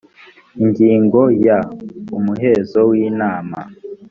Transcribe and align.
ingingo 0.63 1.21
ya 1.47 1.57
umuhezo 2.17 2.79
w 2.89 2.91
inama 3.07 3.59